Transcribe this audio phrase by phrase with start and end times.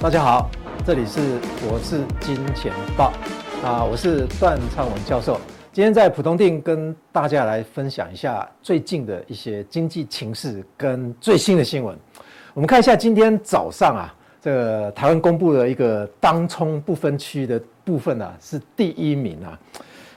[0.00, 0.50] 大家好，
[0.86, 3.12] 这里是我是金钱爆
[3.62, 5.38] 啊，我是段昌文教授。
[5.72, 11.96] 今天在普通店跟大家来分享一下最近的一些经济情势跟最新的新闻。
[12.54, 19.56] 我们看一下今天早上啊，这个台湾公布的一个当冲不分区的部分啊，是第一名啊。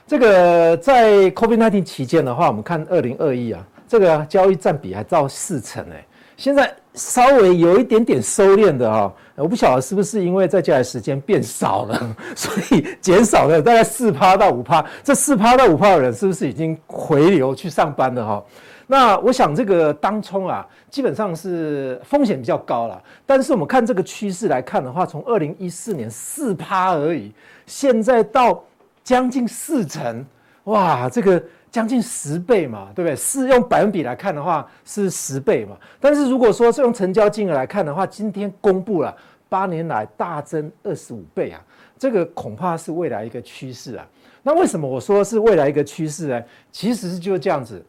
[0.08, 6.04] 这个在 COVID-19 期间的话，我们看二零二一啊，这个交易占比还到四成哎。
[6.36, 14.84] 现在稍微有一点点收敛的哈，我不晓得是不是因为在家的时间变少了， 所以减少了大概四趴到五趴。
[15.02, 18.44] 这四趴到五趴的人是不是已经回流去上班了哈？
[18.86, 23.02] 那我想这个当冲啊，基本上是风险比较高了。
[23.26, 27.32] 但是我们看这个趋势来看的话，从二零一四年四趴而已，
[27.66, 28.62] 现在到
[29.02, 30.24] 将近四成，
[30.64, 31.42] 哇，这个。
[31.74, 33.16] 将近十倍嘛，对不对？
[33.16, 39.12] 是用百分比来看的话是十倍嘛，但是如果说是用成交金额来看的话，今天公布了
[39.48, 41.60] 八年来大增二十五倍啊，
[41.98, 44.06] 这个恐怕是未来一个趋势啊。
[44.44, 46.40] 那为什么我说是未来一个趋势呢？
[46.70, 47.84] 其实是就这样子，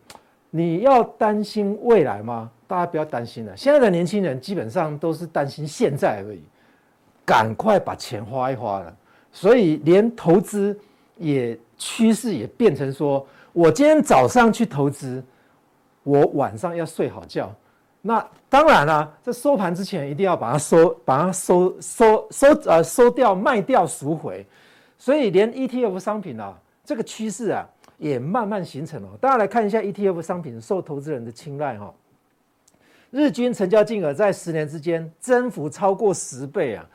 [0.50, 2.50] 你要担心未来吗？
[2.66, 6.42] 大家不要担心了，现在的年轻人基本上都是担心现在而已，
[7.24, 8.92] 赶快把钱花一花了，
[9.32, 10.76] 所以连投资
[11.18, 13.24] 也趋势也变成说。
[13.56, 15.24] 我今天早上去投资，
[16.04, 17.50] 我晚上要睡好觉。
[18.02, 24.46] 那当然了，在收盘之前一定要把它收，把它收收收呃收掉卖掉赎回。
[24.98, 27.66] 所以连 ETF 商品啊，这个趋势啊
[27.98, 29.08] 也慢慢形成了。
[29.22, 31.94] 大家来看一下 ETF 商品受投资人的青睐哈，
[33.10, 36.86] 日均成交金额在十年之间增幅超过十倍啊。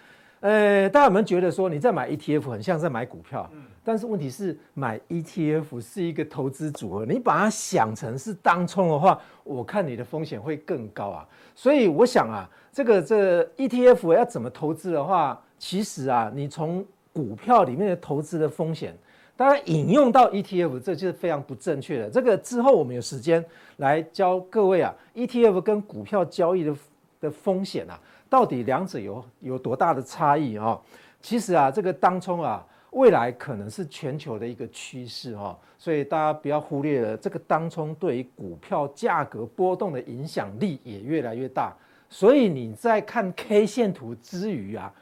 [0.41, 3.48] 呃，大家有没有觉得说你在买 ETF 很像在买股票？
[3.53, 11.28] 嗯，但是问题是买 ETF 是一个投资组合，你把它想成是当冲的话，我看你的风险会更高啊。
[11.54, 16.82] 所以我想啊，这个这 ETF 要怎么投资的话，其实啊，你从
[17.12, 18.97] 股票里面的投资的风险，
[19.36, 22.09] 大家引用到 ETF，这就是非常不正确的。
[22.09, 23.44] 这个之后我们有时间
[23.76, 26.75] 来教各位啊，ETF 跟股票交易的
[27.20, 28.00] 的风险啊。
[28.30, 30.80] 到底两者有有多大的差异啊？
[31.20, 41.76] 其实啊，这个当冲啊，未来可能是全球的一个趋势哈，所以大家不要忽略了这个当冲对于股票价格波动的影响力也越来越大。
[42.08, 44.92] 所以你在看 K 线图之余啊，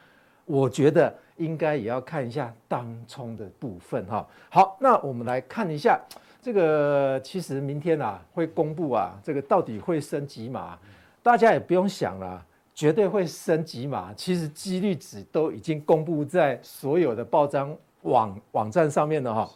[0.45, 4.27] 我觉得应该也要看一下当冲的部分哈。
[4.49, 5.99] 好，那我们来看一下
[6.41, 10.77] 这个，其实明天啊会公布啊，这个到底会升几码？
[11.23, 12.45] 大家也不用想了。
[12.79, 19.49] 绝对会升几码，其实几率值都已经公布在所有的报章网网站上面了哈。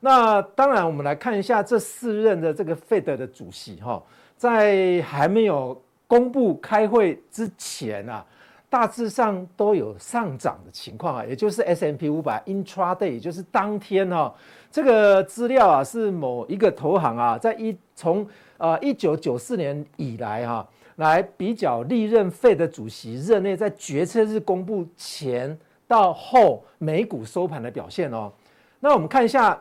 [0.00, 4.02] 那当然，我们来看一下这四任的这个 Fed 的主席哈，
[4.36, 8.26] 在还没有公布开会之前啊，
[8.68, 14.34] 大致上都有上涨的情况啊，也就是 S M P 五百 Intraday，也就是当天哈，
[14.72, 18.26] 这个资料啊是某一个投行啊，在一从
[18.58, 20.68] 呃一九九四年以来哈。
[20.96, 28.32] 来比较历任费的主席任内在决策日公布前到后美股收盘的表现哦。
[28.80, 29.60] 那我们看一下，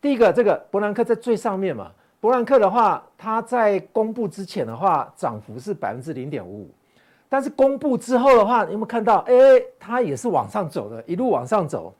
[0.00, 1.90] 第一个这个伯南克在最上面嘛。
[2.20, 6.70] 伯南克的话，他在公布之前的话，涨幅是百分之零点五五，
[7.28, 9.18] 但是公布之后的话，你有没有看到？
[9.28, 9.34] 哎，
[9.78, 11.94] 它也是往上走的，一路往上走。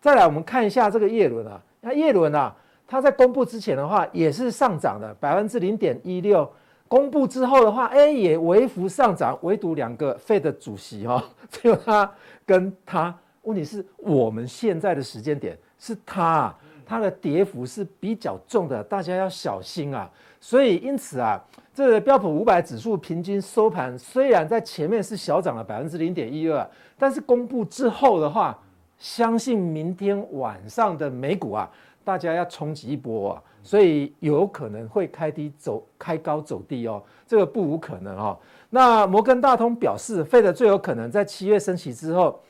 [0.00, 2.54] 再来，我们看一下这个叶伦啊，那叶伦啊，
[2.86, 6.48] 他在公布之前的话也是上涨的，百分之零点一六。
[6.88, 12.10] 公布之后的话，哎，也微幅上涨，唯独两个费的主席哈， 只有他
[12.44, 13.14] 跟他。
[13.42, 16.52] 问题是我们现在的时间点是他，
[16.84, 20.10] 他的跌幅是比较重的，大家要小心啊。
[20.40, 21.40] 所以因此啊，
[21.72, 26.68] 这个标普五百指数平均收盘虽然在前面是小涨了百分之零点一二，
[26.98, 28.58] 但是公布之后的话，
[28.98, 31.70] 相信明天晚上的美股啊，
[32.04, 33.42] 大家要冲击一波啊。
[33.66, 38.38] 所以有可能会开低走，开高走低哦，这个不无可能哦。
[38.70, 42.40] 那摩根大通表示，Fed 最有可能在七月升息之后，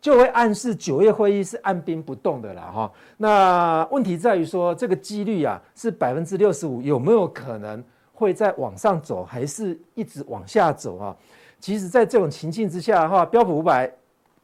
[0.00, 2.92] 就会暗示九月会议是按兵不动的了哈。
[3.16, 7.82] 那问题在于说，这个几率啊是百分之六十五，有没有可能
[8.12, 11.16] 会再往上走，还是一直往下走啊？
[11.58, 13.90] 其实，在这种情境之下的话，标普五百。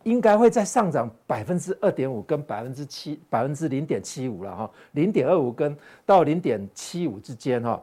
[0.05, 7.81] 应该会再上涨百分之二点五跟百分之七百分之零点七五了哈，零点二五跟到零点七五之间哈。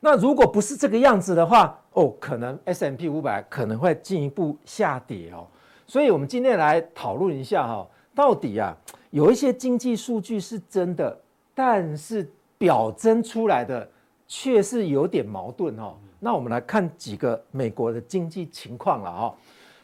[0.00, 5.46] 那如果不是这个样子的话，哦，可能 S M P 五百可能会进一步下跌哦。
[5.86, 8.76] 所以我们今天来讨论一下哈，到底啊
[9.10, 11.18] 有一些经济数据是真的，
[11.54, 13.88] 但是表征出来的
[14.26, 15.94] 却是有点矛盾哦。
[16.20, 19.34] 那我们来看几个美国的经济情况了哈。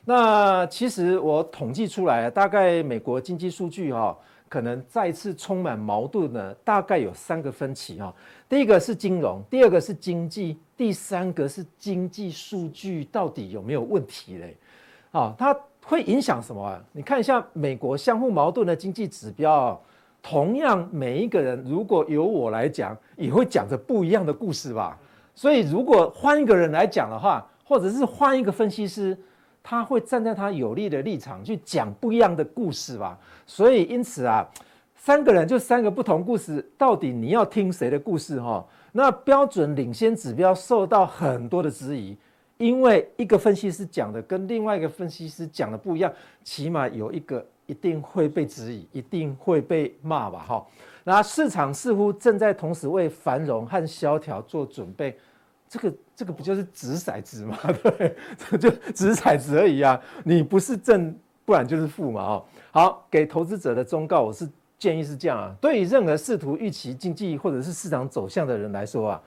[0.04, 4.16] 那其实我统计出来，大概美国经济数据哈，
[4.48, 8.12] 可能再次充满矛盾呢，大概有三个分歧哈。
[8.48, 14.56] 第一个是金融，第二个是经济，第三个是经济数据到底有没有问题嘞？
[15.12, 15.54] 啊，它
[15.84, 16.82] 会影响什么啊？
[16.92, 19.78] 你看一下美国相互矛盾的经济指标，
[20.22, 24.98] 同样每一个人如果由我来讲，也会讲着不一样的故事吧。
[25.34, 29.16] 所以如果换一个人来讲的话，或者是换一个分析师。
[29.62, 34.48] 他会站在他有利的立场去讲不一样的故事吧，所以因此啊，
[34.96, 38.64] 三个人就三个不同故事，到底你要听谁的故事哈？
[38.92, 42.16] 那标准领先指标受到很多的质疑，
[42.56, 46.12] 因为一个分析师讲的跟另外一个分析师讲的不一样，
[46.42, 50.66] 起码有一个一定会被质疑，一定会被骂吧哈。
[51.04, 55.16] 那市场似乎正在同时为繁荣和萧条做准备。
[55.70, 57.56] 这个这个不就是掷骰子吗？
[57.80, 58.16] 对，
[58.50, 59.98] 这就掷骰子而已啊！
[60.24, 62.22] 你不是正，不然就是负嘛！
[62.22, 64.48] 哦，好，给投资者的忠告，我是
[64.80, 65.54] 建议是这样啊。
[65.60, 69.22] 对于任何试图预期经济或者是市场走向的人来说啊，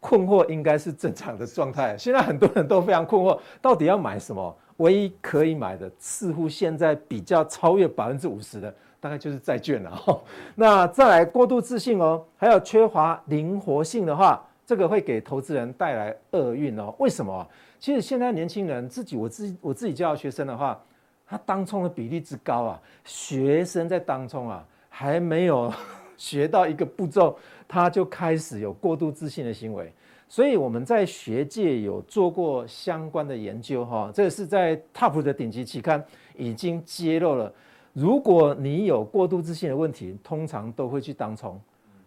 [0.00, 1.96] 困惑应该是正常的状态。
[1.96, 4.54] 现在很多人都非常困惑，到底要买什么？
[4.76, 10.02] 唯一可以买的，似乎现在比较超越百分之五十的，大概就是债券了。
[10.06, 10.20] 哦，
[10.54, 14.46] 那再来过度自信哦，还有缺乏灵活性的话。
[14.70, 16.94] 这个会给投资人带来厄运哦。
[17.00, 17.44] 为什么？
[17.80, 20.80] 其实现在年轻人自己，我自己我自己教学生的话，
[21.26, 25.74] 他当冲的比例之高啊，学生在当冲啊，还没有
[26.16, 27.36] 学到一个步骤，
[27.66, 29.92] 他就开始有过度自信的行为。
[30.28, 36.00] 所以我们在学界有做过相关的研究哈，这是在 TOP 的顶级期刊
[36.36, 37.52] 已经揭露了。
[37.92, 41.60] 如果你有过度自信的问题，通常都会去当冲，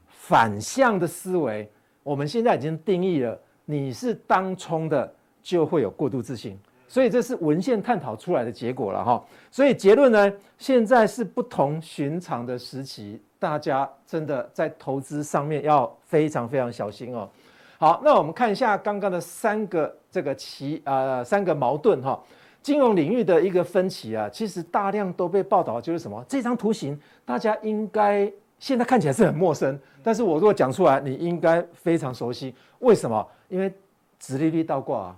[0.08, 1.70] 反向的思维。
[2.04, 5.10] 我们现在已经定义了，你是当冲的
[5.42, 9.26] 就会有过度自信，所以这是文献探讨出来的结果了哈。
[9.50, 17.30] 所以结论呢，现在是不同寻常的时期，大家真的在投资上面要非常非常小心哦。
[17.78, 22.22] 好，那我们看一下刚刚的三个这个其呃三个矛盾哈，
[22.62, 26.22] 金融领域的一个分歧啊，其实大量都被报道就是什么？
[26.28, 28.30] 这张图形大家应该。
[28.64, 32.56] 现在看起来是很陌生，但是我如果讲出来，你应该非常熟悉。
[32.80, 33.28] 为什么？
[33.50, 33.70] 因为
[34.18, 35.16] 殖利率倒挂啊，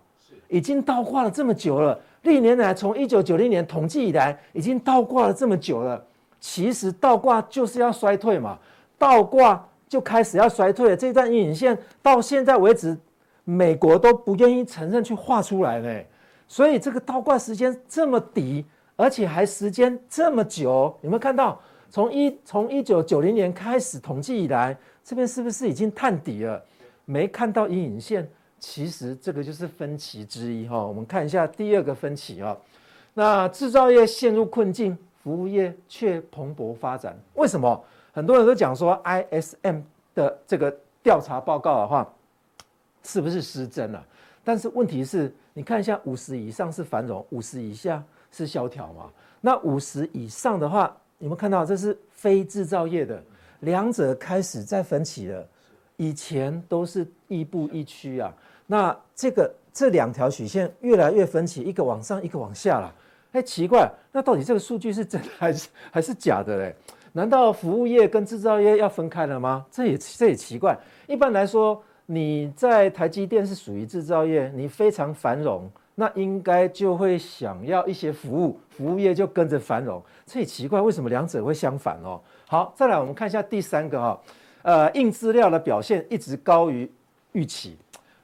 [0.47, 1.95] 已经倒挂了这么久了。
[2.23, 6.03] 历年来，从一九九零年统计以来，已经倒挂了这么久了。
[6.39, 8.57] 其实倒挂就是要衰退嘛，
[8.97, 10.97] 倒挂就开始要衰退了。
[10.97, 12.97] 这段阴影线到现在为止，
[13.43, 16.01] 美国都不愿意承认去画出来呢。
[16.47, 18.65] 所以这个倒挂时间这么低，
[18.95, 21.61] 而且还时间这么久，有没有看到？
[21.95, 26.61] 从一从一九九零年开始统计以来，这边是不是已经探底了？
[27.05, 30.85] 没看到阴影线，其实这个就是分歧之一哈。
[30.85, 32.57] 我们看一下第二个分歧啊，
[33.13, 37.17] 那制造业陷入困境，服务业却蓬勃发展。
[37.35, 37.81] 为什么？
[38.11, 39.81] 很多人都讲说 ISM
[40.13, 42.13] 的这个调查报告的话，
[43.03, 44.05] 是不是失真了？
[44.43, 49.09] 但是问题是，你看一下五十以上是繁荣，五十以下是萧条嘛？
[49.39, 50.93] 那五十以上的话。
[51.17, 53.23] 你们看到这是非制造业的，
[53.61, 55.47] 两者开始在分歧了。
[55.97, 58.33] 以前都是亦步亦趋啊，
[58.67, 62.93] 那这个这两条曲线越来越分歧，一个往上，一个往下了。
[63.31, 66.75] 哎，奇怪，那到底这个数据是真的 还是还是假的嘞？
[67.13, 69.65] 难道服务业跟制造业要分开了吗？
[69.71, 70.77] 这也这也奇怪。
[71.07, 75.71] 一般来说，你在台积电是属于制造业，你非常繁荣。
[75.95, 82.19] 那应该就会想要一些服务，服务业就跟着繁荣，这也奇怪，为什么两者会相反哦？
[82.47, 84.21] 好，再来我们看一下第三个哈，
[84.63, 86.91] 呃，硬资料的表现一直高于
[87.31, 87.77] 预期，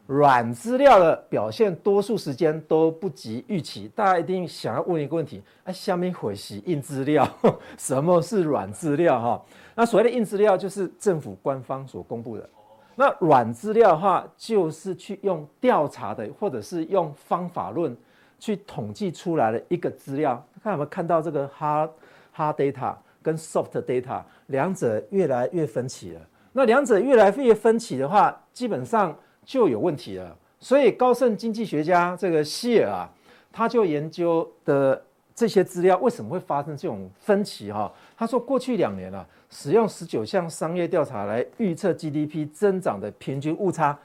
[0.06, 3.90] 软资料的表现多数时间都不及预期。
[3.96, 7.26] 大家一定想要问一个问题：哎，下面会是硬资料？
[7.80, 9.18] 什么是软资料？
[9.18, 12.50] 哈，那所谓的硬资料就是政府官方所公布的。
[13.02, 17.98] 那软资料的话，就是去用调查的，或者是用方法论
[18.38, 20.46] 去统计出来的一个资料。
[20.64, 21.90] 看有没有看到这个 hard
[22.36, 22.94] hard data
[23.24, 26.22] 跟 soft data 两者越来越分歧了。
[26.54, 30.38] 那两者越来越分歧的话，基本上就有问题了。
[30.60, 33.10] 所以高盛经济学家这个希尔啊，
[33.52, 35.04] 他就研究的
[35.34, 37.72] 这些资料为什么会发生这种分歧？
[37.72, 37.92] 哈，
[38.22, 39.26] 他说过去两年啊。
[39.52, 43.98] 使用十九项商业调查来预测 GDP 增长的平均误差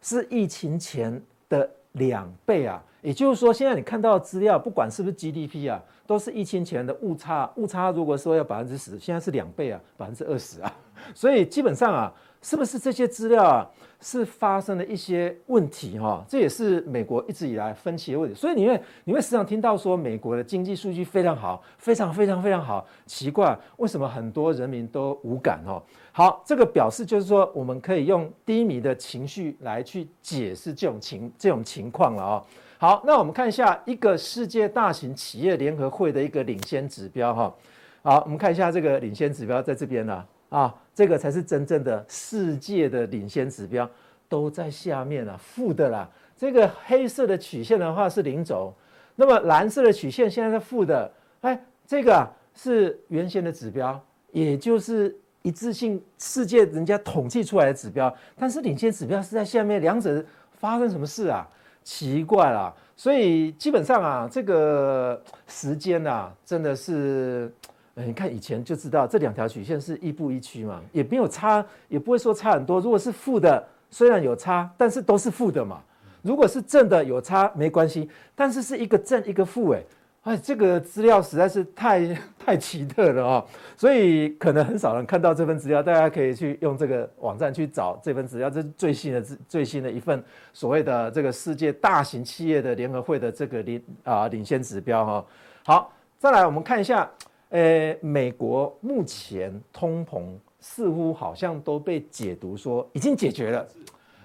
[0.00, 2.82] 是疫情前的两倍啊。
[3.04, 7.48] 也就是说，现在你看到的资料，不管是不是 GDP 啊，都是疫情前的误差。
[7.56, 10.74] 误差如果说要百分之十，现在是两倍啊，百分之二十啊。
[11.14, 13.70] 所以基本上啊，是不是这些资料啊，
[14.00, 16.24] 是发生了一些问题哈？
[16.26, 18.34] 这也是美国一直以来分歧的问题。
[18.34, 22.86] 所以你会你会时常听到说，美国的经济数据非常好，非常非常非常好。
[23.04, 25.82] 奇怪，为什么很多人民都无感哦？
[26.10, 32.42] 好，这个表示就是说，我们可以用低迷的情绪来去解释这种情这种情况了啊。
[32.76, 37.54] 好，那我们看一下一个世界大型企业联合会的一个领先指标哈。
[38.02, 43.88] 好，我们看一下这个领先指标在这边呢啊，这个才是真正的世界的领先指标，
[44.28, 46.08] 都在下面啊，负的啦。
[46.36, 48.74] 这个黑色的曲线的话是零轴，
[49.14, 51.10] 那么蓝色的曲线现在是负的。
[51.42, 53.98] 哎，这个啊是原先的指标，
[54.32, 61.48] 也就是一致性世界人家统计出来的指标，但是领先指标是在下面，两者发生什么事啊？
[61.84, 67.52] 奇怪啦，所以基本上啊，这个时间啊，真的是，
[67.94, 72.80] 你看以前就知道这两条曲线是一步一趋嘛，也没有差，也不会说差很多。
[72.80, 75.80] 如果是负的，虽然有差，但是都是负的嘛。
[76.22, 79.82] 如果是正的，有差没关系，但是是一个正一个负，哎。
[80.24, 85.82] 哎，这个资料实在是太太奇特了哦，所以可能很少人看到这份资料。
[85.82, 95.26] 大家可以去用这个网站去找这份资料，这是最新的最新的一份所谓的这个世界大型企业的联合会的这个领啊领先指标哈。
[95.62, 97.10] 好，再来我们看一下，
[97.50, 100.22] 呃，美国目前通膨
[100.58, 103.68] 似乎好像都被解读说已经解决了，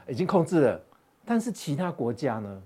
[0.08, 0.82] 已经控制了，
[1.26, 2.62] 但是其他国家呢？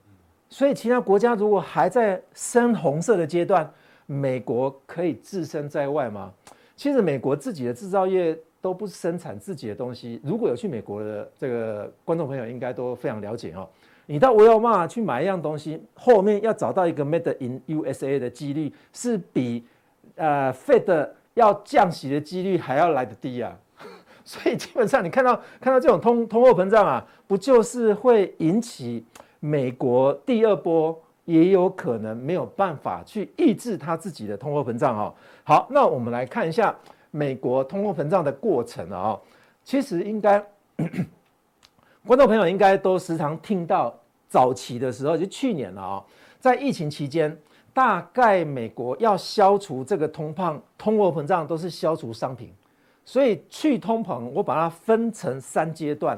[0.53, 3.67] 所以，其他国家如果还在深红色的阶段，
[4.05, 6.31] 美国可以置身在外吗？
[6.75, 10.21] 其实，美国自己的制造业都不生产自己的东西。
[10.23, 13.67] 如果有去美国的这个观众朋友，应该都非常了解哦。
[14.05, 19.65] 你到沃尔玛去买一样东西，后面要找到一个 Made in USA 的几率，是比
[20.13, 23.57] 呃 Fed 要降息的几率还要来得低啊。
[24.23, 29.03] 所以，基本上你看到看到这种通通货膨胀啊，不就是会引起？
[29.45, 35.13] 美国第二波也有可能没有办法去抑制它自己的通货膨胀哈。
[35.43, 36.73] 好，那我们来看一下
[37.11, 39.19] 美国通货膨胀的过程啊。
[39.65, 40.41] 其实应该
[42.05, 43.93] 观众朋友应该都时常听到，
[44.29, 46.05] 早期的时候就去年了啊，
[46.39, 47.37] 在疫情期间，
[47.73, 52.49] 大概美国要消除这个通膨通货膨胀都是消除商品，
[53.03, 56.17] 所以去通膨我把它分成三阶段，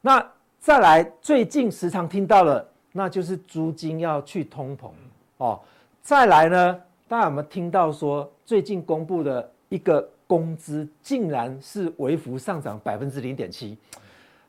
[0.00, 0.24] 那。
[0.60, 4.90] 再来，最近时常听到了，那就是租金要去通膨
[5.38, 5.58] 哦。
[6.02, 13.78] 再来呢，大家有没有听到说，最近公布的一个工资竟然是微幅上涨百分之零点七？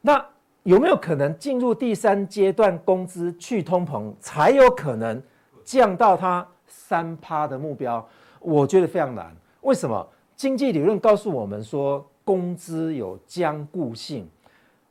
[0.02, 0.24] 那
[0.64, 5.24] 有没有可能进入第三阶段，工资去通膨才有可能
[5.64, 8.06] 降到它三趴的目标？
[8.42, 9.34] 我觉得非常难。
[9.62, 10.06] 为什么？
[10.36, 14.30] 经济理论告诉我们说，工资有僵固性。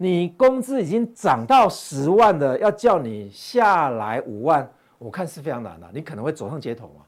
[0.03, 4.67] 你工资已经涨到十万的，要叫你下来五万，
[4.97, 7.05] 我看是非常难的，你可能会走上街头嘛。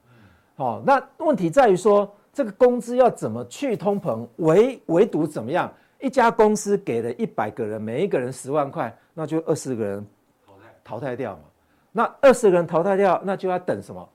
[0.57, 4.27] 哦，那问题在于说，这个工资要怎么去通膨？
[4.37, 5.73] 唯唯独怎么样？
[6.01, 10.07] 一家公司给了一百个人，每一个人十万块，那就二十个人
[10.47, 11.41] 淘汰淘汰掉嘛。
[11.93, 14.07] 那二十个人淘汰掉，那就要等什么？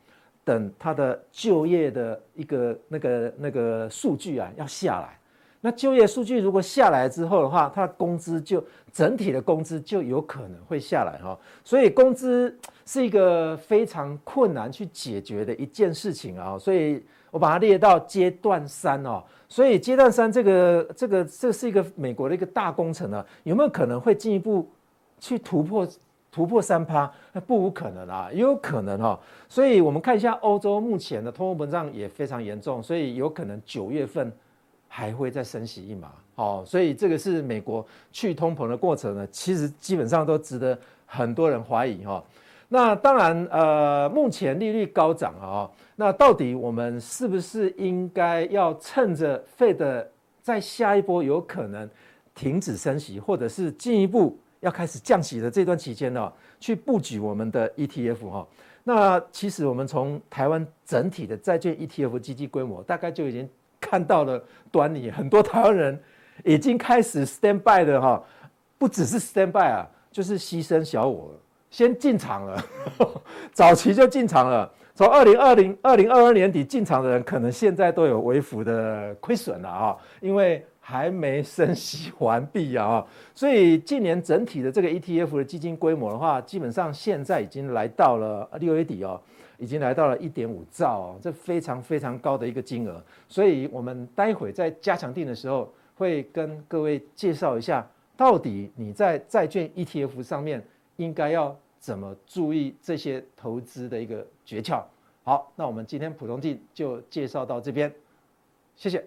[0.44, 5.18] 等他的就业的一个那个那个数据啊要下来。
[5.62, 24.70] 那就业数据如果下来之后的话，它的工资就整体的工资就有可能会下来哈，所以工资是一个非常困难去解决的一件事情啊，所以我把它列到阶段三哦，所以阶段三这个这个这是一个美国的一个大工程啊，有没有可能会进一步
[25.20, 25.88] 去突破
[26.32, 27.12] 突破三趴？
[27.34, 34.32] 那不无可能啊，也有可能哈，所以我们看一下欧洲目前的通货膨胀也非常严重，所以有可能九月份。
[34.88, 42.24] 还会再升息一码，哦，所以这个是美国去通膨的过程呢，其实基本上都值得很多人怀疑哈。
[42.70, 50.06] 那当然，呃，目前利率高涨啊，那到底我们是不是应该要趁着 Fed
[50.42, 51.90] 在下一波有可能
[52.34, 58.48] 停止升息，或者是进一步要开始降息的这段期间呢，去布局我们的 ETF 哈？
[58.84, 63.48] 那其实我们从台湾整体的债券 ETF 基金规模，大概就已经。
[63.80, 66.00] 看到了端倪，很多台湾人
[66.44, 68.24] 已经开始 stand by 的哈，
[68.78, 71.32] 不只是 stand by 啊，就是牺牲小我，
[71.70, 72.64] 先进场了，
[73.54, 74.72] 早期就进场了。
[74.96, 83.06] 从二零二零、二零二二年底进场的人，可能现在都有微幅的亏损了啊，因为还没升息完毕啊，
[83.36, 89.22] 所以今年整体的这个 ETF 的基金规模的话，基本上现在已经来到了六月底哦，
[89.58, 93.04] 已经来到了一点五兆哦，这非常非常高的一个金额。
[93.28, 100.64] 所以我们待会在加强定的时候，会跟各位介绍一下，到底你在债券 ETF 上面
[100.98, 104.84] 应该要怎么注意这些投资的一个诀窍。
[105.24, 107.92] 好，那我们今天普通记就介绍到这边，
[108.76, 109.04] 谢谢。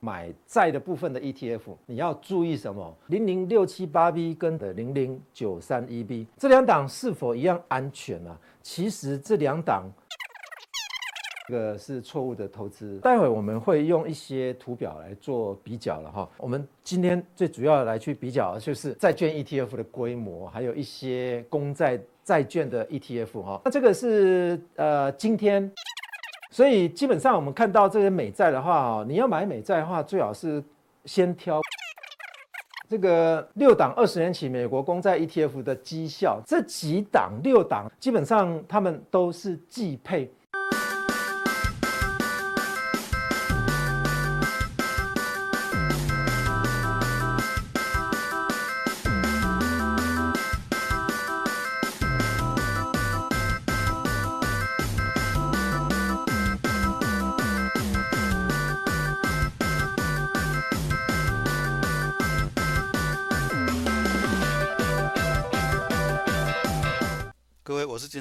[0.00, 2.96] 买债的部分的 ETF，你要注意什么？
[3.08, 8.40] 零零六七八 B 跟的零零九三一 B 这两档是否一样安全呢、啊？
[8.62, 9.90] 其实这两档
[11.48, 12.98] 这个是错误的投资。
[13.00, 16.30] 待会我们会用一些图表来做比较了哈。
[16.38, 23.60] 我们今天最主要来去比较就是债券 ETF 的规模，还有一些公债债券的 ETF 哈。
[23.64, 25.70] 那这个是呃今天。
[26.50, 30.62] 所以基本上我们看到这些美债的话哦，你要买美债的话，最好是
[31.04, 31.60] 先挑
[32.88, 40.28] 这个六档二十年期美国公债 ETF 的绩效，这几档六档基本上他们都是绩配。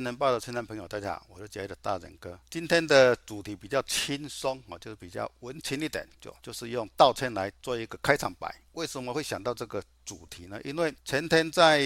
[0.09, 2.37] 我是金钱豹的亲人朋友，大家好，我是交易的大仁哥。
[2.49, 8.51] 今天的主题比较轻松啊，就是比较文情一点，就就是用道歉来做一个开场白。
[8.71, 10.59] 为什么会想到这个主题呢？
[10.63, 11.79] 因为前天在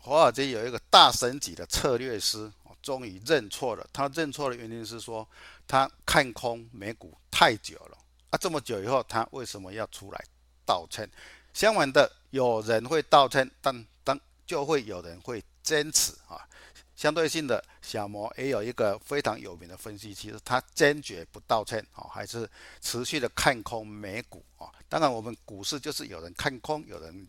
[0.00, 3.86] 华尔街有一个大神级的策略师，终于认错了。
[3.92, 5.28] 他认错的原因是说，
[5.66, 7.98] 他看空美股太久了
[8.30, 10.24] 啊，这么久以后，他为什么要出来
[10.64, 11.06] 道歉？
[11.52, 16.47] 相反的，有人会道歉，但当就会有人会坚持啊。
[16.98, 24.66] 相对性的，小摩也有一个非常有名的分析，其实他坚决不道歉啊，还是持续的看空美股啊。
[24.88, 27.24] 当然，我们股市就是有人看空，有人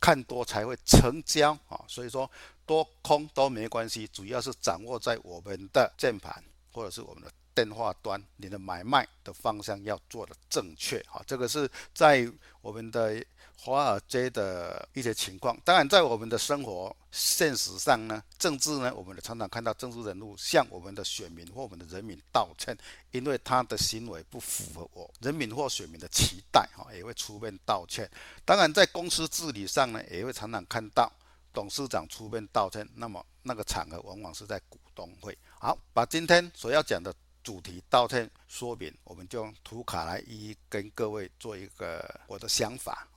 [0.00, 1.80] 看多才会成交啊。
[1.86, 2.28] 所以说
[2.66, 11.22] 多空都没关系，主要是掌握在我们的键盘或者是我们的电话端，你的买卖的方向要做的正确啊。
[11.24, 12.28] 这个是在
[12.60, 13.24] 我们的。
[13.56, 22.76] 华尔街的一些情况，当然在我们的生活现实上呢，政治呢，我们常常看到政治人物向我们的选民或我们的人民道歉，
[23.10, 28.10] 因为他的行为不符合我人民或选民的期待，哈，也会出面道歉。
[28.44, 31.10] 当然在公司治理上呢，也会常常看到
[31.52, 35.36] 董事长出面道歉，那么那个场合往往是在股东会。
[35.58, 43.08] 好，把今天所要讲的主题道歉说明，我们就用图卡来一一跟各位做一个我的想法。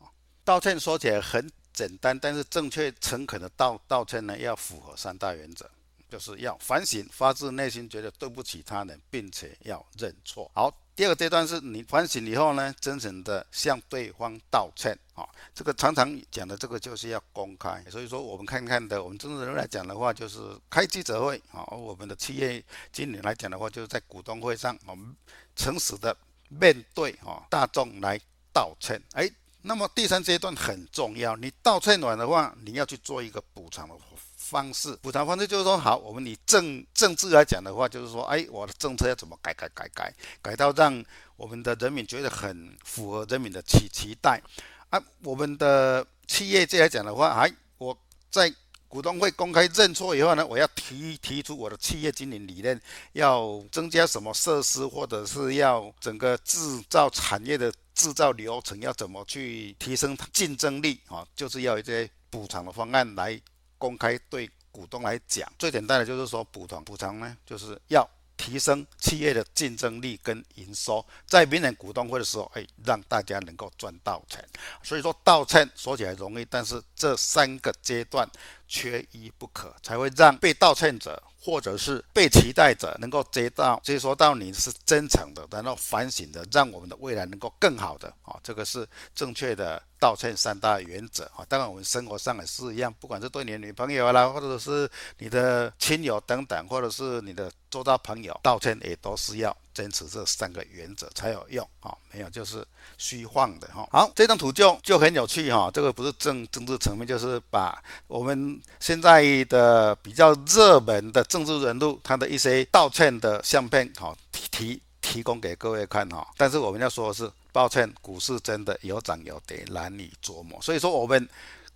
[0.47, 5.69] 道歉说起来很简单，但是正确诚恳的道道歉呢，要符合三大原则，
[6.09, 10.49] 就是要反省，发自内心觉得对不起他人，并且要认错。
[10.55, 14.97] 好，第二个阶段是你反省以后呢，真诚的向对方道歉。
[15.15, 17.83] 啊，这个常常讲的这个就是要公开。
[17.89, 25.13] 所以说，我们看看的，我们政治人来讲的话，就是开记者会啊；我们的企业经理来讲的话，就是在股东会上，我们
[25.57, 26.15] 诚实的
[26.47, 28.17] 面对啊大众来
[28.53, 29.01] 道歉。
[29.11, 29.29] 哎。
[29.67, 33.93] 那么第三阶段很重要，你倒退暖的话，你要去做一个补偿的
[34.37, 34.97] 方式。
[35.01, 41.03] 补偿方式就是说，好，我们以政政治来讲的话，就是说，哎，我的政策要怎么改改改改，改到让
[41.35, 44.41] 我们的人民觉得很符合人民的期期待。
[44.89, 47.95] 啊，我们的企业界来讲的话，哎，我
[48.31, 48.49] 在
[48.87, 52.79] 股东会公开认错以后呢，我要提提出我的企业经营理念，
[53.11, 57.69] 要增加什么设施，或者是要整个制造产业的。
[57.97, 61.25] 制造流程要怎么去提升竞争力啊？
[61.35, 63.41] 就是要一些补偿的方案来
[63.79, 65.51] 公开对股东来讲。
[65.57, 68.07] 最简单的就是说补偿，补偿呢就是要
[68.37, 74.47] 提升企业的竞争力跟营收，在明年股东会的时候，哎，让大家能够赚到钱。
[74.83, 78.29] 所以说道歉说起来容易，但是这三个阶段
[78.67, 81.21] 缺一不可，才会让被道歉者。
[81.39, 91.45] 或者是被期待者能够接到接收到你是真诚的，然后反省的，让我们的未来能够更好的啊，这个是正确的道歉三大原则啊。
[91.47, 101.95] 当然，我们生活上也是一样，不管是对你的女朋友啦，或者是你的亲友等等，或者是你的周遭朋友，道歉也都是要坚持这三个原则才有用啊。
[102.11, 102.65] 没有就是
[102.97, 103.87] 虚晃的哈。
[103.91, 105.69] 好，这张图就就很有趣哈。
[105.71, 111.23] 这个不是政政治层面，就是把我们现在的比较热门的。
[111.25, 116.27] 政治人物他的一些道歉的相片，好提提供给各位看哈。
[116.37, 120.59] 但是我们要说的是，抱歉，股市真的有涨有跌，难以琢磨。
[120.61, 121.29] 所以说我们。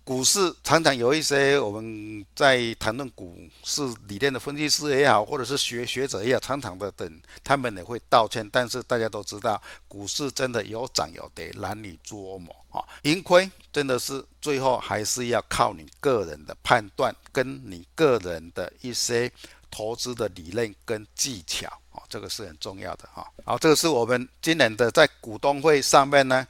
[0.04, 8.48] 股市常常有一些我们在谈论股市理念的分析师也好，或者是学学者也好，常常的等他们也会道歉。
[8.50, 12.82] 但是大家都知道，股市真的有涨有跌，难以捉摸啊。
[13.02, 19.30] 盈亏真的是最后还是要靠你个人的判断，跟你个人的一些
[19.70, 23.24] 投资的理念跟技巧啊，这个是很重要的哈。
[23.44, 26.44] 好，这个是我们今年的在股东会上面呢。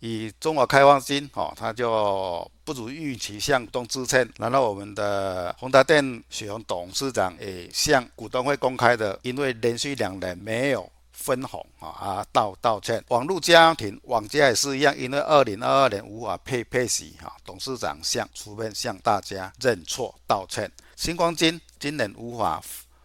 [0.00, 4.28] 以中华开放金哦，他就不如预期向东支撑。
[4.38, 13.04] 然后我们的宏达电许宏董事长也向股东会公开的，因为连续两年没有分红啊啊道道歉。
[13.08, 20.70] 网络家庭网家也是一样，因为二零二二年无法配配息哈，董事长向出面向大家认错道歉。
[20.96, 22.62] 新光金今年无法。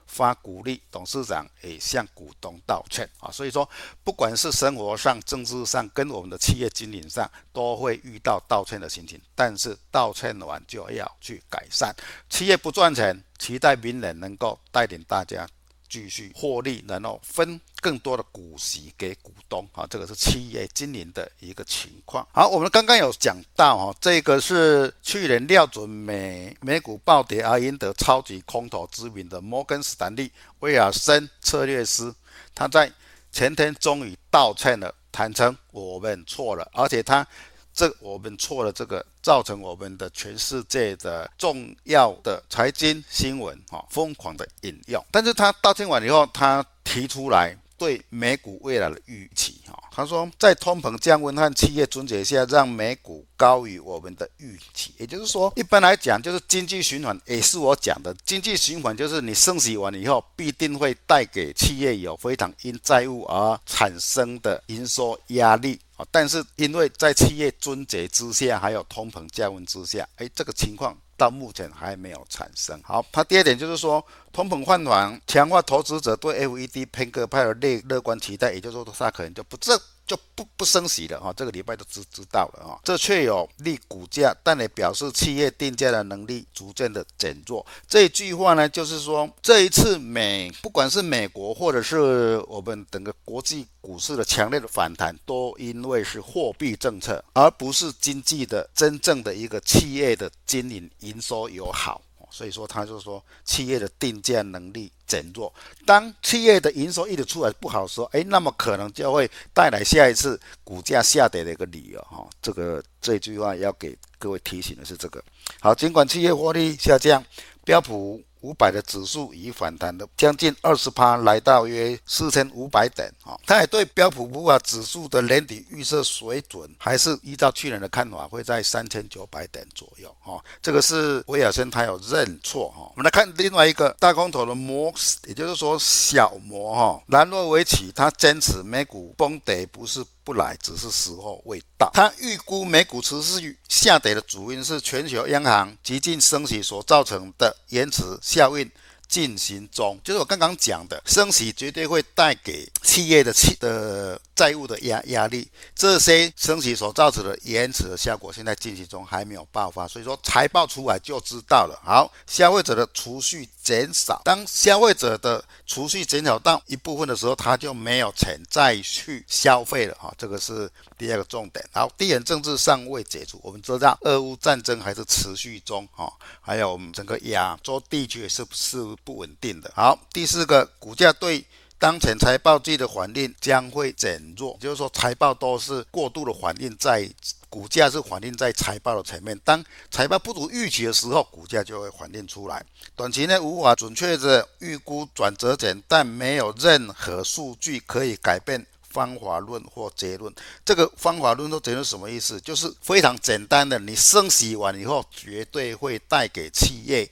[0.10, 3.70] 发鼓励，董事长也向股东道歉啊，所以说
[4.04, 9.22] 不管是生活上、政治上，跟我们的企业经营上，都会遇到道歉的心情。
[9.36, 11.96] 但是道歉完就要去改善，
[12.30, 15.48] 企业不赚钱，期待明年能够带领大家。
[15.92, 22.28] 继续获利，然后分更多的股息给股东啊，这个是企业经营的一个情况。
[22.34, 32.14] 好，我们刚刚有讲到哈，这个是去年料准美美股暴跌而赢得超级空头之名的摩根士丹利威尔森策略师，
[32.54, 32.92] 他在
[33.32, 37.26] 前天终于道歉了，坦承我们错了，而且他。
[37.72, 47.56] 这我们错了，这个造成我们的全世界的重要的财经新闻哈疯狂的引用，但是他道歉完以后，他提出来。
[47.80, 54.94] 对美股未来的预期，哈，他说在通膨降温和企业终结下，让美股高于我们的预期。
[54.98, 66.06] 也就是说，一般来讲，就是经济循环，也是我讲的经济循环，就是你升息完以后，必定会带给企业有非常因债务而产生的营收压力啊。
[66.12, 70.98] 但是因为在企业终结之下，还有通膨降温之下，哎，这个情况。
[71.20, 72.82] 到目前还没有产生。
[72.84, 79.78] 好，它第二点就是说，通膨放缓，强化投资者对 FED 偏鸽派的乐乐观期待，也就是说，它可能就不正。
[80.10, 87.64] 就不不升息了哈，这个礼拜都知知道了哈，这却有利股价，但也表示企业定价的能力逐渐的减弱。
[87.88, 102.02] 这一句话呢，就是说这一次美不管是美国或者是我们整个国际股市的强烈的反弹，都因为是货币政策，而不是经济的真正的一个企业的经营营收有好。
[102.30, 105.54] 所以说，他就说，企业的定价能力减弱。
[105.86, 112.28] 当企业的营收一直出来不好的时候，哎，那么可能就会带来下一次股价下跌的一个理由哈。
[112.42, 115.24] 这个这句话要给各位提醒的是这个。
[115.60, 117.24] 好，尽管企业获利下降，
[117.64, 118.22] 标普。
[118.42, 123.12] 五百的指数已反弹了将近二十趴，来到约四千五百点。
[123.24, 130.14] 啊，他也对标普五百指数的年底预测水准，还是依照去年的看法，会在三千九百点左右。
[130.20, 132.70] 哈，这个是威尔森他有认错。
[132.70, 136.76] 哈，我们来看另外一个大空头的摩斯，也就是说小摩。
[136.76, 140.06] 哈，兰诺维奇他坚持美股崩跌不是。
[140.22, 141.90] 不来，只是时候未到。
[141.92, 148.70] 他预估美股持续下跌的主因是全球央行急进升息所造成的延迟效应
[149.08, 161.78] 进行中，就是我刚刚讲的，升息绝对会带给企业的企的债务的压压力，这些升息所造成的延迟的效果现在进行中还没有爆发，所以说财报出来就知道了。
[161.84, 171.66] 好，消费者的储蓄减少，当消费者的储蓄减少到一部分的时候，他就没有钱再去消费了哈，这个是第二个重点。
[171.74, 178.80] 好，地缘政治尚未解除，我们知道俄乌战争还是持续中哈，还有我们整个亚洲地区也是是？
[179.04, 179.72] 不稳定的。
[179.76, 181.44] 好，第四个，股价对
[181.80, 187.10] 当前财报季的反应将会减弱，就是说财报都是过度的反应在
[187.50, 192.64] 股价是反映在财报的层面，当财报不如预期的时候，股价就会反映出来。
[192.98, 200.34] 短期内无法准确的预估转折点，但没有任何数据可以改变方法论或结论。
[200.66, 202.42] 这个方法论或结论什么意思？
[202.42, 207.10] 就是非常简单的，你升息完以后，绝对会带给企业。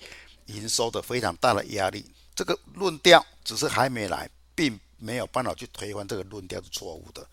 [0.48, 7.24] 营收的非常大的压力，这个论调只是还没来，并没有办法去推翻这个论调是错误的。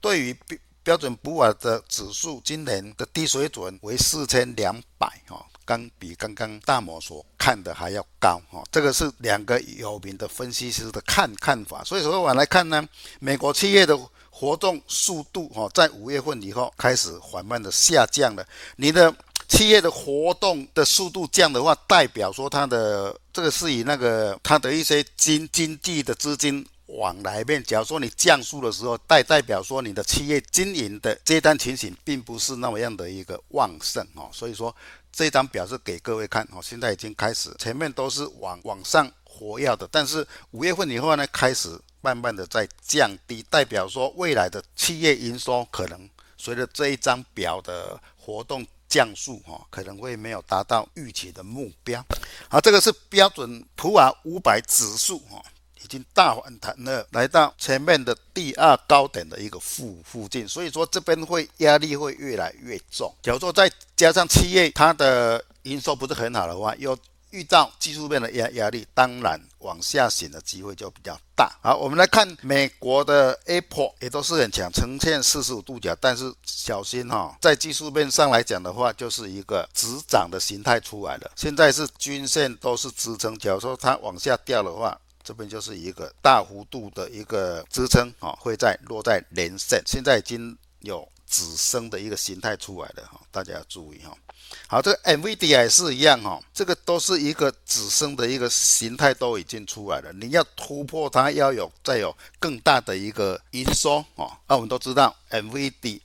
[0.00, 8.62] 对于标标准普尔的指数，今年的低水准为四千两百哈，刚比刚刚大摩所看的还要高哈。
[8.70, 11.82] 这个是两个有名的分析师的看看法。
[11.82, 12.88] 所以说我来看呢，
[13.18, 13.98] 美国企业的
[14.30, 18.46] 活动速度哈，在五月份以后开始缓慢的下降了。
[18.76, 19.12] 你的。
[19.48, 34.74] 企业的活动的速度降的话，代表说它的这个是以那个它的一些经经济的资金往来面，假如说你降速的时候，代代表说你的企业经营的接单情形并不是那么样的一个旺盛哦，所以说
[35.12, 41.68] 这张表是给各位看哦，现在已经开始前面都是往往上活跃的，但是五月份以后呢，开始
[42.00, 52.04] 慢慢的在降低，代表说未来的企业营收可能随着这一张表的活动降速哈，可能会没有达到预期的目标。
[52.48, 55.42] 好，这个是标准普尔五百指数哈。
[55.80, 63.14] 已经大反弹了，来到前面的第二高点的一个附附近，所以说这边会压力会越来越重。
[63.22, 66.98] 假如说再加上七月它的营收不是很好的话，又
[67.30, 71.56] 遇到技术面的压压力，当然往下行的机会就比较大。
[71.62, 81.30] 好，我们来看美国的 Apple 也都是很强，呈现四十五度角，但是小心哈、哦，在技术面上来讲的话，就是一个止涨的形态出来了。
[81.36, 84.98] 现在是均线都是支撑，假如说它往下掉的话。
[85.24, 94.16] 这边就是一个大幅度的一个支撑啊，会在落在连线，现在已经有止升的一个形态出来了哈，大家要注意哈。
[94.66, 104.30] 好，这个 MVDI 也是一样哈，这个都是一个止升的一个形态都已经出来了，你要突破它，要有再有更大的一个营收哦。
[104.46, 106.00] 那我们都知道 MVDI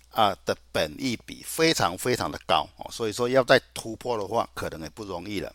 [0.46, 5.54] 的本益比非常非常的高哦，所以说要再突破的话，可能也不容易了。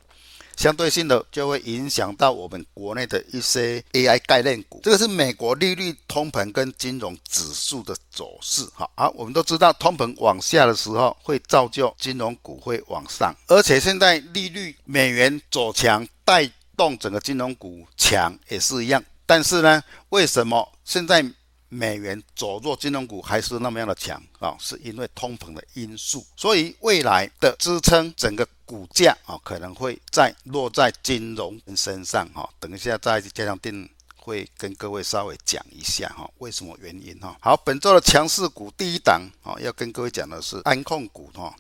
[0.59, 8.69] 相对性的就会影响到我们国内的一些 AI 概念股，这个是美国利率、通膨跟金融指数的走势。
[8.75, 19.01] 好，好，我们都知道通膨往下的时候会造就金融股会往上，而且现在利率美元走强带动整个金融股强也是一样。
[19.25, 21.25] 但是呢，为什么现在？
[21.71, 32.49] 美元走弱，金融股还是那么样的强啊，是因为通膨的因素，所以未来的支撑整个股价啊，可能会再落在金融身上哈。
[32.59, 37.37] 等一下再加强定会跟各位稍微讲一下哈，为什么原因哈。
[37.41, 41.55] 好，本周的强势股第一档啊，要跟各位讲的是安控股哈，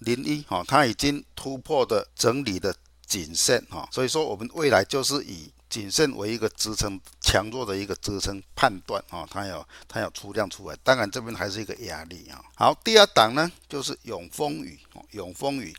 [0.00, 5.50] 零一哈，它已经突破的整理的颈线哈，所以说我们未来就是以。
[5.68, 12.40] 谨慎为一个支撑，强弱的一个支撑判断啊，它有它有出量出来，当然这边还是一个压力啊。
[12.54, 14.78] 好，第二档呢就是永丰余，
[15.10, 15.74] 永丰余，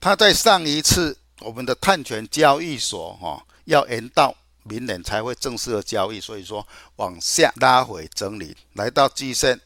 [0.00, 9.60] 它在上一次我们的碳权交易所哈要延到明年才会正式的交易，所以说往下拉回整理，来到季线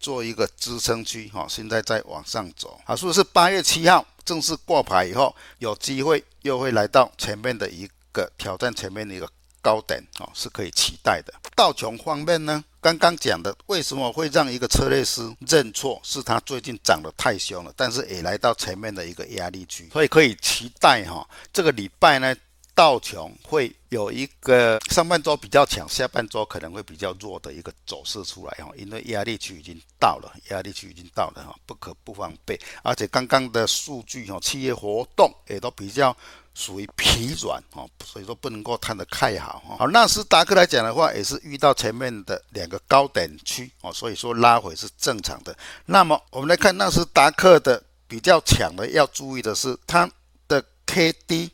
[0.00, 8.30] 做一个支撑区哈，现在再往上走，好，是不是八月七号正式挂牌以后有机会又会来到前面的一个。
[8.38, 9.26] 挑战前面的一个
[9.62, 11.32] 高点哦，是可以期待的。
[11.56, 22.36] 道琼方面呢，刚刚讲的为什么会让一个车类师认错，是他最近涨得太凶了，但是也来到前面的一个压力区，所以可以期待哈，这个礼拜呢，
[22.74, 32.60] 道琼会有一个上半周比较强，下半周可能会比较弱的一个走势出来哈，因为压力区已经到了，压力区已经到了哈，不可不防备。
[32.82, 36.14] 而且刚刚的数据哈，企业活动也都比较。
[36.54, 39.76] 属于疲软哦，所以说不能够看得太好哈。
[39.80, 45.56] 好，纳斯达克来讲的话，也是遇到前面的两个高点区哦，所以说拉回是正常的。
[45.86, 50.08] 那么我们来看纳斯达克的比较强的，要注意的是它
[50.46, 51.50] 的 K D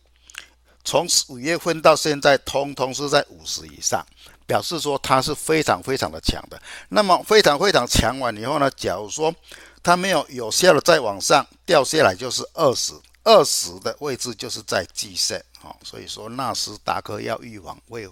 [0.85, 4.05] 从五月份到现在，通通是在五十以上，
[4.47, 6.61] 表示说它是非常非常的强的。
[6.91, 9.35] 那么非常非常强完以后呢，假如说
[9.83, 12.93] 它没有有效的再往上掉下来，就是二十。
[13.22, 18.09] 二十的位置就是在季线，哈，所以说纳斯达克要预防会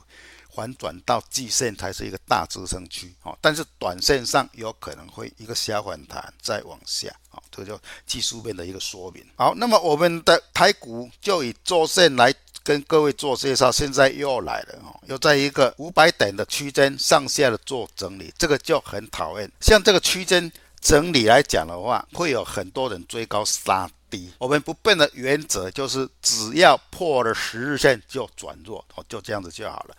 [0.55, 9.25] 反转到季线才是一个大支撑区，哈，但是短线上有可能会一个小反弹再往下，啊，这就技术面的一个说明。
[9.37, 19.51] 好，那么我们的台股就以周线来跟各位做介绍，现在又来了，哈，又在一个五百点的区间上下的做整理，这个就很讨厌。
[19.61, 23.89] 像这个区间整理来讲的话，会有很多人追高杀。
[24.11, 29.97] 低，我们不变的原则就是，只要破了十日线就转弱，哦，就这样子就好了。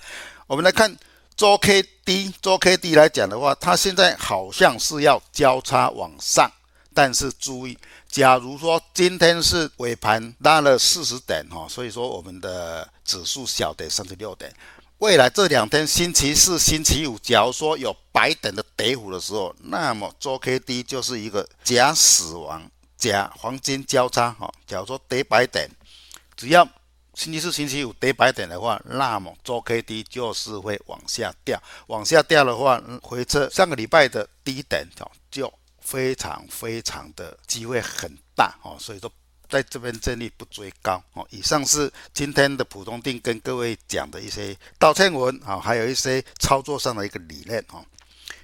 [0.48, 0.96] 我们来看
[1.36, 6.52] 周 K D，周 K D 来讲的话，它现在好像是要交叉往上，
[6.94, 7.78] 但是注意，
[8.10, 14.54] 假如说今天是尾盘拉了四十点哈，所以说我们的指数小跌三十六点，
[14.98, 22.70] 未来这两天星期四、星期五，假如说有百点的跌幅的时候，那么周 K D 就是一个假死亡。
[23.00, 25.70] 假黄金交叉哈，假如说跌百点，
[26.36, 26.68] 只要
[27.14, 39.10] 星期四、星期五跌百点的话，那么周 K D 就是会往下掉，往下掉的话，回撤上个礼拜的低点哦，就非常非常的机会很大哦，所以说
[39.48, 41.26] 在这边建议不追高哦。
[41.30, 47.84] 以上是今天的普通定跟各位讲的一些道歉文啊，还有一些操作上的一个理念哈。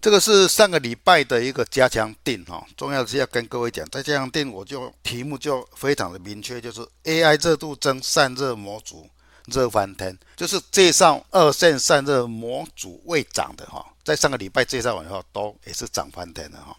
[0.05, 9.09] 这个是上个礼拜的一个加强定哈，重要的是要跟各位讲，在加强定我就题目就非常的明确，就是 AI 热度增，散热模组
[9.45, 16.77] 热翻天，就是介绍二线散热模组未涨的哈，在上个礼拜介绍完以后都也是涨翻天的哈。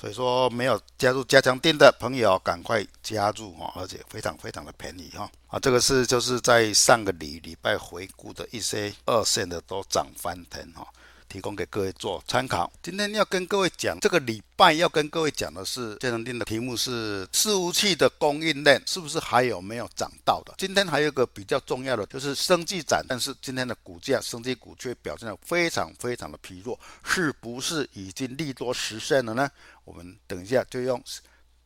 [0.00, 5.30] 所以说，没有加入加强錠的朋友，赶快加入哈，而且非常非常的便宜哈。
[5.48, 10.86] 啊，这个是就是在上个礼礼拜回顾的一些二线的都涨翻天哈。
[11.28, 12.72] 提供给各位做参考。
[12.82, 20.54] 今天要跟各位讲，这个礼拜要跟各位讲的是加强錠的题目是伺服器的供应链是不是还有没有涨到的？
[20.58, 29.50] 今天还有一个比较重要的就是生技展，但是今天的股价生技股却表现得非常非常的疲弱，是不是已经利多实现了呢？
[29.84, 31.02] 我们等一下就用。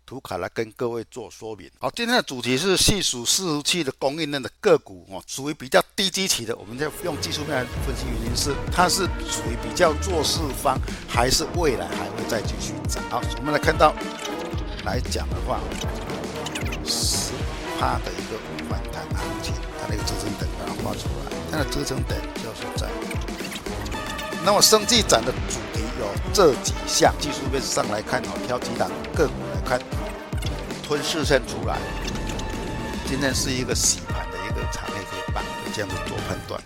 [0.07, 1.71] 图卡来跟各位做说明。
[1.79, 6.55] 好，今天的主题是细数伺服器的供应链的个股哦，属于比较低基期的。
[6.57, 13.03] 我们就用技术面来分析，原因是它是属于比较弱势方，还是未来还会再继续涨？
[13.11, 13.95] 好，我们来看到
[14.85, 15.61] 来讲的话，
[16.85, 17.33] 十
[17.79, 18.39] 趴的一个
[18.69, 23.32] 反弹行情，它那个支撑点把它画出来，它的支撑点就是在。
[24.45, 29.81] 那么生技展的主题有这几项，技术面上来看哦，挑几档个股来看。
[30.83, 31.79] 吞噬线出来，
[33.09, 36.63] 今天是一个洗盘的一个长黑黑棒，这样子做判断。